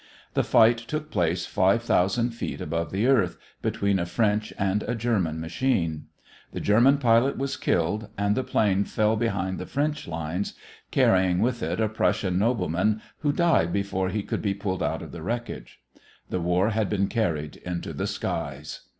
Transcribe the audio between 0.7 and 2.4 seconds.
took place five thousand